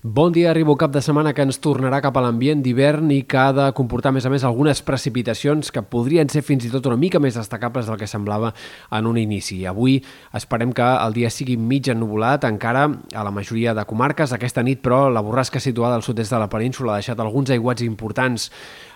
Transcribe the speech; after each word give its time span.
Bon 0.00 0.30
dia, 0.30 0.52
arribo 0.52 0.76
cap 0.78 0.92
de 0.94 1.00
setmana 1.02 1.32
que 1.34 1.42
ens 1.42 1.56
tornarà 1.58 1.98
cap 1.98 2.14
a 2.14 2.20
l'ambient 2.22 2.60
d'hivern 2.62 3.08
i 3.10 3.24
que 3.26 3.34
ha 3.34 3.48
de 3.50 3.64
comportar, 3.74 4.12
a 4.12 4.14
més 4.14 4.28
a 4.28 4.30
més, 4.30 4.44
algunes 4.46 4.78
precipitacions 4.86 5.72
que 5.74 5.82
podrien 5.82 6.30
ser 6.30 6.44
fins 6.46 6.62
i 6.68 6.70
tot 6.70 6.86
una 6.86 6.94
mica 6.94 7.18
més 7.18 7.34
destacables 7.34 7.90
del 7.90 7.98
que 7.98 8.06
semblava 8.06 8.52
en 8.94 9.08
un 9.10 9.18
inici. 9.18 9.64
Avui 9.66 9.96
esperem 10.38 10.70
que 10.70 10.86
el 10.86 11.18
dia 11.18 11.32
sigui 11.34 11.56
mig 11.58 11.90
ennubulat 11.90 12.46
encara 12.46 12.84
a 13.10 13.24
la 13.26 13.34
majoria 13.34 13.74
de 13.74 13.82
comarques. 13.90 14.30
Aquesta 14.30 14.62
nit, 14.62 14.78
però, 14.86 15.08
la 15.10 15.24
borrasca 15.26 15.58
situada 15.58 15.98
al 15.98 16.06
sud-est 16.06 16.30
de 16.30 16.38
la 16.38 16.48
península 16.52 16.94
ha 16.94 17.02
deixat 17.02 17.18
alguns 17.18 17.50
aiguats 17.50 17.82
importants 17.82 18.52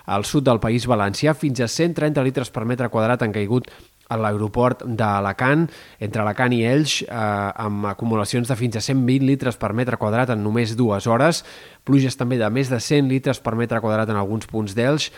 al 0.07 0.23
sud 0.23 0.47
del 0.47 0.63
País 0.63 0.87
Valencià. 0.87 1.35
Fins 1.35 1.59
a 1.59 1.67
130 1.67 2.23
litres 2.23 2.47
per 2.47 2.63
metre 2.63 2.87
quadrat 2.87 3.27
han 3.27 3.35
caigut 3.35 3.67
a 4.11 4.17
l'aeroport 4.19 4.83
d'Alacant, 4.85 5.67
entre 6.03 6.23
Alacant 6.23 6.53
i 6.55 6.63
Elx, 6.67 7.01
eh, 7.03 7.07
amb 7.65 7.87
acumulacions 7.91 8.49
de 8.49 8.57
fins 8.59 8.75
a 8.77 8.83
120 8.83 9.25
litres 9.27 9.57
per 9.57 9.73
metre 9.73 9.97
quadrat 9.97 10.33
en 10.33 10.43
només 10.43 10.75
dues 10.77 11.07
hores, 11.07 11.43
pluges 11.83 12.17
també 12.19 12.37
de 12.37 12.49
més 12.49 12.69
de 12.71 12.79
100 12.79 13.09
litres 13.11 13.39
per 13.39 13.55
metre 13.59 13.81
quadrat 13.83 14.09
en 14.09 14.19
alguns 14.19 14.47
punts 14.49 14.75
d'Elx, 14.75 15.09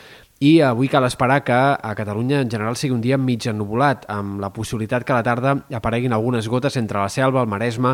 i 0.44 0.60
avui 0.60 0.90
cal 0.92 1.06
esperar 1.08 1.46
que 1.48 1.56
a 1.56 1.94
Catalunya 1.96 2.42
en 2.44 2.50
general 2.52 2.76
sigui 2.76 2.92
un 2.92 3.00
dia 3.00 3.16
mig 3.18 3.46
ennubulat, 3.48 4.04
amb 4.12 4.42
la 4.44 4.50
possibilitat 4.52 5.06
que 5.08 5.14
a 5.14 5.22
la 5.22 5.24
tarda 5.24 5.54
apareguin 5.72 6.12
algunes 6.12 6.50
gotes 6.52 6.76
entre 6.76 7.00
la 7.00 7.08
Selva, 7.08 7.40
el 7.40 7.48
Maresme, 7.48 7.94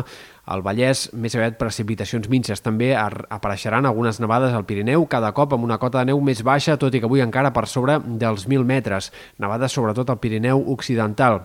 el 0.50 0.64
Vallès, 0.66 1.04
més 1.14 1.36
aviat 1.38 1.54
precipitacions 1.60 2.26
minces. 2.28 2.58
També 2.64 2.90
apareixeran 2.96 3.86
algunes 3.86 4.18
nevades 4.18 4.56
al 4.58 4.66
Pirineu, 4.66 5.06
cada 5.06 5.30
cop 5.32 5.54
amb 5.54 5.62
una 5.62 5.78
cota 5.78 6.02
de 6.02 6.10
neu 6.10 6.20
més 6.20 6.42
baixa, 6.42 6.74
tot 6.76 6.94
i 6.94 6.98
que 6.98 7.06
avui 7.06 7.22
encara 7.22 7.54
per 7.54 7.68
sobre 7.70 8.00
dels 8.02 8.48
1.000 8.48 8.66
metres. 8.66 9.12
Nevades 9.38 9.78
sobretot 9.78 10.10
al 10.10 10.18
Pirineu 10.18 10.66
Occidental. 10.74 11.44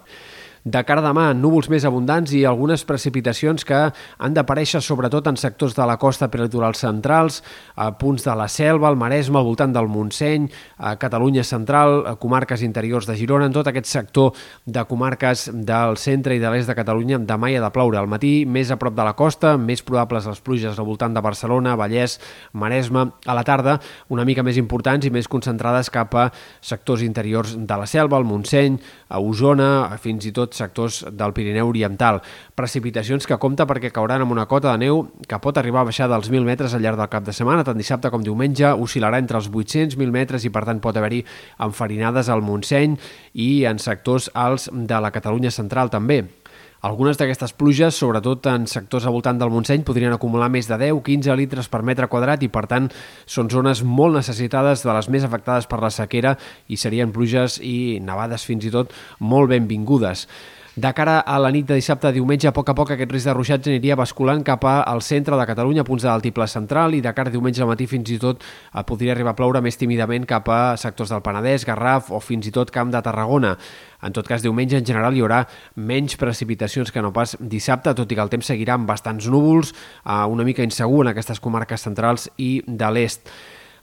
De 0.64 0.82
cara 0.84 1.02
a 1.04 1.08
demà, 1.08 1.30
núvols 1.38 1.70
més 1.70 1.86
abundants 1.88 2.34
i 2.36 2.44
algunes 2.46 2.84
precipitacions 2.88 3.66
que 3.68 3.78
han 3.92 4.34
d'aparèixer 4.36 4.82
sobretot 4.84 5.28
en 5.30 5.38
sectors 5.38 5.76
de 5.78 5.86
la 5.88 5.98
costa 6.02 6.30
peritoral 6.32 6.76
centrals, 6.76 7.42
a 7.76 7.92
punts 8.00 8.26
de 8.26 8.36
la 8.36 8.48
Selva, 8.48 8.90
el 8.90 8.98
Maresme, 9.00 9.40
al 9.40 9.48
voltant 9.48 9.74
del 9.74 9.90
Montseny, 9.92 10.48
a 10.78 10.96
Catalunya 11.00 11.44
central, 11.44 12.04
a 12.08 12.16
comarques 12.16 12.64
interiors 12.64 13.08
de 13.08 13.16
Girona, 13.20 13.48
en 13.48 13.56
tot 13.56 13.68
aquest 13.68 13.90
sector 13.90 14.34
de 14.66 14.84
comarques 14.90 15.48
del 15.54 15.98
centre 15.98 16.36
i 16.36 16.42
de 16.42 16.52
l'est 16.52 16.70
de 16.70 16.76
Catalunya, 16.78 17.20
demà 17.20 17.52
hi 17.52 17.58
ha 17.58 17.64
de 17.64 17.72
ploure. 17.74 18.00
Al 18.00 18.09
matí, 18.12 18.46
més 18.46 18.72
a 18.72 18.80
prop 18.80 18.96
de 18.96 19.06
la 19.06 19.16
costa, 19.18 19.56
més 19.58 19.84
probables 19.86 20.28
les 20.28 20.42
pluges 20.44 20.78
al 20.78 20.88
voltant 20.88 21.14
de 21.14 21.24
Barcelona, 21.24 21.76
Vallès, 21.76 22.20
Maresme. 22.53 23.08
A 23.26 23.36
la 23.38 23.44
tarda, 23.48 23.78
una 24.14 24.26
mica 24.26 24.44
més 24.44 24.58
importants 24.58 25.06
i 25.06 25.12
més 25.14 25.28
concentrades 25.28 25.92
cap 25.94 26.16
a 26.16 26.30
sectors 26.62 27.03
interiors 27.06 27.56
de 27.58 27.78
la 27.78 27.88
Selva, 27.90 28.20
el 28.20 28.28
Montseny, 28.28 28.78
a 29.09 29.20
Osona, 29.24 29.98
fins 30.02 30.28
i 30.28 30.34
tot 30.36 30.47
sectors 30.56 31.02
del 31.12 31.34
Pirineu 31.34 31.67
Oriental. 31.67 32.22
Precipitacions 32.56 33.28
que 33.28 33.40
compta 33.42 33.67
perquè 33.67 33.92
cauran 33.92 34.23
amb 34.23 34.31
una 34.36 34.48
cota 34.48 34.72
de 34.72 34.86
neu 34.86 35.03
que 35.28 35.40
pot 35.44 35.58
arribar 35.58 35.81
a 35.81 35.90
baixar 35.90 36.08
dels 36.12 36.31
1.000 36.31 36.48
metres 36.48 36.73
al 36.73 36.86
llarg 36.86 37.02
del 37.02 37.12
cap 37.12 37.26
de 37.28 37.36
setmana, 37.36 37.66
tant 37.67 37.78
dissabte 37.78 38.12
com 38.14 38.23
diumenge, 38.23 38.72
oscil·larà 38.72 39.20
entre 39.20 39.42
els 39.42 39.52
800.000 39.52 40.14
metres 40.14 40.45
i 40.48 40.53
per 40.53 40.64
tant 40.70 40.80
pot 40.84 40.98
haver-hi 40.98 41.23
enfarinades 41.68 42.30
al 42.30 42.45
Montseny 42.45 42.98
i 43.34 43.66
en 43.66 43.80
sectors 43.80 44.31
alts 44.34 44.70
de 44.72 45.02
la 45.02 45.12
Catalunya 45.12 45.52
central 45.52 45.92
també. 45.92 46.23
Algunes 46.88 47.18
d'aquestes 47.20 47.52
pluges, 47.52 47.98
sobretot 48.00 48.46
en 48.48 48.64
sectors 48.72 49.04
al 49.04 49.12
voltant 49.12 49.36
del 49.42 49.50
Montseny, 49.52 49.82
podrien 49.84 50.14
acumular 50.16 50.48
més 50.48 50.70
de 50.70 50.78
10-15 50.80 51.36
litres 51.36 51.68
per 51.68 51.82
metre 51.84 52.08
quadrat 52.08 52.46
i, 52.46 52.48
per 52.48 52.64
tant, 52.72 52.88
són 53.28 53.50
zones 53.52 53.82
molt 53.84 54.16
necessitades 54.16 54.86
de 54.86 54.96
les 54.96 55.10
més 55.12 55.26
afectades 55.28 55.68
per 55.68 55.82
la 55.84 55.92
sequera 55.92 56.38
i 56.72 56.80
serien 56.80 57.12
pluges 57.12 57.58
i 57.60 58.00
nevades 58.00 58.48
fins 58.48 58.70
i 58.70 58.72
tot 58.72 58.96
molt 59.20 59.52
benvingudes. 59.52 60.30
De 60.78 60.92
cara 60.94 61.22
a 61.25 61.39
la 61.42 61.50
nit 61.50 61.66
de 61.66 61.73
dissabte 61.73 62.06
a 62.06 62.14
diumenge, 62.14 62.45
a 62.45 62.53
poc 62.53 62.67
a 62.70 62.73
poc 62.78 62.92
aquest 62.94 63.09
risc 63.09 63.25
de 63.25 63.33
ruixats 63.33 63.66
aniria 63.72 63.95
basculant 63.97 64.44
cap 64.45 64.61
al 64.70 65.02
centre 65.02 65.34
de 65.39 65.47
Catalunya, 65.50 65.81
punts 65.88 66.03
de 66.06 66.11
l'altiple 66.11 66.45
central, 66.45 66.94
i 66.94 67.02
de 67.02 67.16
cara 67.17 67.31
a 67.31 67.34
diumenge 67.34 67.64
al 67.66 67.72
matí 67.72 67.88
fins 67.89 68.11
i 68.14 68.19
tot 68.22 68.45
eh, 68.45 68.84
podria 68.86 69.16
arribar 69.16 69.34
a 69.34 69.39
ploure 69.39 69.64
més 69.66 69.81
tímidament 69.81 70.30
cap 70.30 70.45
a 70.53 70.59
sectors 70.78 71.09
del 71.09 71.25
Penedès, 71.25 71.66
Garraf 71.66 72.14
o 72.14 72.22
fins 72.22 72.45
i 72.45 72.53
tot 72.53 72.69
Camp 72.69 72.94
de 72.94 73.02
Tarragona. 73.02 73.56
En 74.06 74.14
tot 74.14 74.30
cas, 74.30 74.45
diumenge 74.45 74.78
en 74.78 74.85
general 74.85 75.18
hi 75.18 75.25
haurà 75.25 75.47
menys 75.81 76.13
precipitacions 76.22 76.94
que 76.94 77.02
no 77.02 77.09
pas 77.09 77.34
dissabte, 77.41 77.97
tot 77.97 78.13
i 78.13 78.22
que 78.22 78.28
el 78.28 78.35
temps 78.38 78.53
seguirà 78.53 78.78
amb 78.78 78.85
bastants 78.85 79.34
núvols, 79.34 79.73
eh, 80.06 80.23
una 80.29 80.46
mica 80.46 80.62
insegur 80.62 81.07
en 81.07 81.16
aquestes 81.16 81.41
comarques 81.41 81.90
centrals 81.90 82.29
i 82.38 82.59
de 82.68 82.94
l'est. 82.94 83.34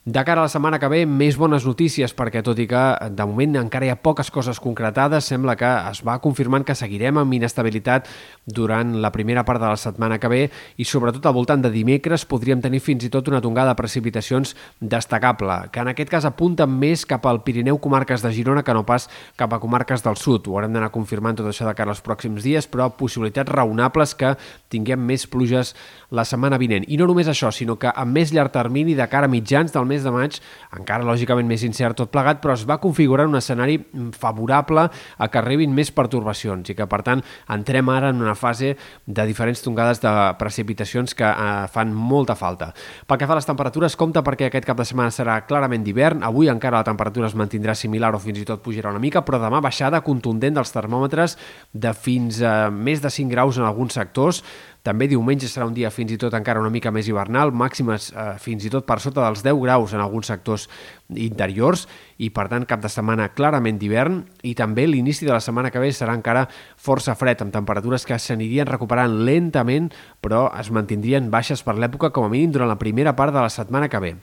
De 0.07 0.23
cara 0.23 0.43
a 0.43 0.45
la 0.45 0.51
setmana 0.53 0.77
que 0.77 0.89
ve, 0.93 0.99
més 1.09 1.39
bones 1.41 1.65
notícies, 1.65 2.13
perquè 2.13 2.43
tot 2.45 2.59
i 2.61 2.67
que 2.69 2.81
de 3.17 3.25
moment 3.25 3.55
encara 3.57 3.87
hi 3.87 3.89
ha 3.89 3.97
poques 3.97 4.29
coses 4.29 4.59
concretades, 4.61 5.25
sembla 5.25 5.55
que 5.57 5.71
es 5.89 6.03
va 6.05 6.19
confirmant 6.21 6.61
que 6.69 6.75
seguirem 6.77 7.17
amb 7.23 7.33
inestabilitat 7.33 8.11
durant 8.45 8.91
la 9.01 9.09
primera 9.15 9.47
part 9.49 9.63
de 9.63 9.71
la 9.71 9.79
setmana 9.81 10.19
que 10.21 10.29
ve 10.29 10.41
i 10.77 10.85
sobretot 10.85 11.25
al 11.25 11.33
voltant 11.33 11.65
de 11.65 11.71
dimecres 11.73 12.27
podríem 12.29 12.61
tenir 12.61 12.83
fins 12.85 13.07
i 13.07 13.09
tot 13.09 13.31
una 13.33 13.41
tongada 13.41 13.73
de 13.73 13.79
precipitacions 13.79 14.53
destacable, 14.79 15.57
que 15.73 15.81
en 15.81 15.95
aquest 15.95 16.13
cas 16.13 16.29
apunten 16.29 16.69
més 16.69 17.07
cap 17.09 17.25
al 17.25 17.41
Pirineu 17.41 17.81
comarques 17.81 18.21
de 18.21 18.35
Girona 18.37 18.61
que 18.63 18.77
no 18.77 18.85
pas 18.85 19.09
cap 19.41 19.57
a 19.57 19.63
comarques 19.63 20.05
del 20.05 20.21
sud. 20.21 20.53
Ho 20.53 20.59
haurem 20.59 20.77
d'anar 20.77 20.93
confirmant 20.93 21.41
tot 21.41 21.49
això 21.49 21.65
de 21.65 21.73
cara 21.81 21.97
als 21.97 22.05
pròxims 22.05 22.45
dies, 22.45 22.69
però 22.69 22.91
possibilitats 22.93 23.49
raonables 23.57 24.13
que 24.21 24.37
tinguem 24.69 25.01
més 25.01 25.25
pluges 25.25 25.73
la 26.13 26.29
setmana 26.29 26.61
vinent. 26.61 26.85
I 26.93 27.01
no 27.01 27.09
només 27.09 27.33
això, 27.33 27.49
sinó 27.49 27.81
que 27.81 27.89
amb 27.89 28.21
més 28.21 28.37
llarg 28.37 28.53
termini 28.53 28.93
de 28.93 29.09
cara 29.09 29.33
a 29.33 29.33
mitjans 29.33 29.73
del 29.73 29.89
mes 29.89 29.94
mes 29.95 30.05
de 30.05 30.13
maig, 30.15 30.39
encara 30.77 31.07
lògicament 31.07 31.49
més 31.49 31.65
incert 31.67 31.99
tot 32.01 32.13
plegat, 32.13 32.43
però 32.43 32.57
es 32.59 32.67
va 32.69 32.81
configurar 32.83 33.29
un 33.31 33.39
escenari 33.39 33.79
favorable 34.19 34.89
a 34.91 35.29
que 35.31 35.41
arribin 35.41 35.75
més 35.75 35.93
pertorbacions 35.95 36.71
i 36.71 36.77
que, 36.77 36.87
per 36.91 37.01
tant, 37.07 37.23
entrem 37.55 37.91
ara 37.95 38.11
en 38.13 38.23
una 38.23 38.37
fase 38.39 38.75
de 39.07 39.27
diferents 39.29 39.63
tongades 39.65 40.03
de 40.03 40.13
precipitacions 40.41 41.15
que 41.17 41.27
eh, 41.29 41.67
fan 41.73 41.95
molta 41.95 42.37
falta. 42.39 42.73
Pel 43.07 43.21
que 43.21 43.29
fa 43.29 43.37
a 43.37 43.41
les 43.41 43.49
temperatures, 43.49 43.97
compta 44.01 44.25
perquè 44.27 44.49
aquest 44.49 44.69
cap 44.69 44.81
de 44.81 44.87
setmana 44.89 45.15
serà 45.15 45.39
clarament 45.49 45.85
d'hivern. 45.87 46.25
Avui 46.27 46.51
encara 46.53 46.83
la 46.83 46.89
temperatura 46.89 47.31
es 47.31 47.39
mantindrà 47.39 47.77
similar 47.79 48.15
o 48.15 48.23
fins 48.23 48.43
i 48.43 48.47
tot 48.49 48.63
pujarà 48.65 48.93
una 48.93 49.03
mica, 49.03 49.25
però 49.25 49.41
demà 49.43 49.63
baixada 49.65 50.03
contundent 50.05 50.59
dels 50.59 50.75
termòmetres 50.75 51.39
de 51.73 51.95
fins 51.95 52.43
a 52.43 52.71
més 52.71 53.03
de 53.05 53.13
5 53.13 53.31
graus 53.33 53.59
en 53.61 53.67
alguns 53.69 53.97
sectors, 53.97 54.43
també 54.85 55.09
diumenge 55.09 55.49
serà 55.49 55.65
un 55.65 55.75
dia 55.75 55.89
fins 55.91 56.13
i 56.13 56.19
tot 56.21 56.35
encara 56.37 56.61
una 56.61 56.73
mica 56.73 56.93
més 56.93 57.09
hivernal, 57.09 57.55
màximes 57.57 58.11
eh, 58.13 58.35
fins 58.43 58.67
i 58.69 58.73
tot 58.73 58.85
per 58.85 58.99
sota 59.01 59.23
dels 59.25 59.41
10 59.43 59.57
graus 59.63 59.95
en 59.97 60.03
alguns 60.05 60.29
sectors 60.29 60.69
interiors 61.09 61.87
i 62.21 62.29
per 62.35 62.47
tant 62.53 62.67
cap 62.69 62.83
de 62.83 62.91
setmana 62.93 63.31
clarament 63.33 63.81
d'hivern 63.81 64.21
i 64.45 64.53
també 64.57 64.85
l'inici 64.87 65.25
de 65.25 65.33
la 65.33 65.41
setmana 65.41 65.73
que 65.73 65.81
ve 65.81 65.89
serà 65.93 66.15
encara 66.17 66.45
força 66.77 67.17
fred 67.17 67.41
amb 67.41 67.53
temperatures 67.55 68.05
que 68.05 68.19
s'anirien 68.21 68.69
recuperant 68.69 69.25
lentament 69.25 69.91
però 70.21 70.47
es 70.61 70.71
mantindrien 70.71 71.31
baixes 71.33 71.65
per 71.65 71.79
l'època 71.81 72.13
com 72.13 72.29
a 72.29 72.33
mínim 72.33 72.53
durant 72.53 72.69
la 72.69 72.79
primera 72.81 73.17
part 73.17 73.33
de 73.33 73.41
la 73.41 73.53
setmana 73.53 73.89
que 73.89 74.01
ve. 74.05 74.15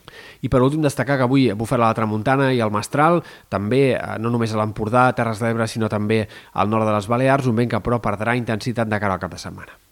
I 0.42 0.48
per 0.48 0.62
últim 0.62 0.82
destacar 0.82 1.18
que 1.18 1.26
avui 1.26 1.50
bufarà 1.58 1.88
la 1.88 1.98
Tramuntana 1.98 2.52
i 2.54 2.62
el 2.62 2.72
Mestral, 2.74 3.22
també 3.50 3.84
eh, 3.94 4.02
no 4.22 4.30
només 4.30 4.54
a 4.54 4.62
l'Empordà, 4.62 5.08
Terres 5.18 5.42
d'Ebre, 5.42 5.66
sinó 5.66 5.90
també 5.90 6.24
al 6.54 6.70
nord 6.70 6.86
de 6.86 6.94
les 6.94 7.10
Balears, 7.10 7.50
un 7.50 7.58
vent 7.58 7.70
que 7.74 7.82
però 7.82 8.02
perdrà 8.02 8.38
intensitat 8.38 8.90
de 8.90 9.02
cara 9.02 9.18
al 9.18 9.22
cap 9.22 9.34
de 9.34 9.42
setmana. 9.42 9.82